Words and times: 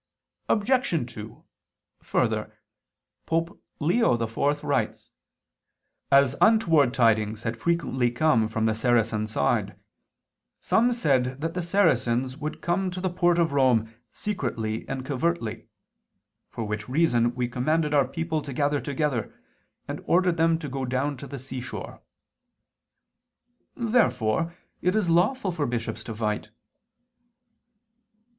Obj. 0.49 1.13
2: 1.13 1.43
Further, 2.01 2.57
Pope 3.27 3.61
Leo 3.79 4.15
IV 4.19 4.63
writes 4.63 5.11
(xxiii, 6.11 6.17
qu. 6.17 6.21
8, 6.21 6.21
can. 6.23 6.23
Igitur): 6.23 6.23
"As 6.23 6.35
untoward 6.41 6.93
tidings 6.95 7.43
had 7.43 7.55
frequently 7.55 8.09
come 8.09 8.47
from 8.47 8.65
the 8.65 8.73
Saracen 8.73 9.27
side, 9.27 9.79
some 10.59 10.91
said 10.91 11.39
that 11.41 11.53
the 11.53 11.61
Saracens 11.61 12.35
would 12.35 12.63
come 12.63 12.89
to 12.89 12.99
the 12.99 13.11
port 13.11 13.37
of 13.37 13.53
Rome 13.53 13.93
secretly 14.11 14.89
and 14.89 15.05
covertly; 15.05 15.67
for 16.49 16.63
which 16.63 16.89
reason 16.89 17.35
we 17.35 17.47
commanded 17.47 17.93
our 17.93 18.07
people 18.07 18.41
to 18.41 18.53
gather 18.53 18.81
together, 18.81 19.31
and 19.87 20.01
ordered 20.07 20.37
them 20.37 20.57
to 20.57 20.67
go 20.67 20.83
down 20.83 21.15
to 21.17 21.27
the 21.27 21.37
seashore." 21.37 22.01
Therefore 23.75 24.55
it 24.81 24.95
is 24.95 25.11
lawful 25.11 25.51
for 25.51 25.67
bishops 25.67 26.03
to 26.05 26.15
fight. 26.15 26.49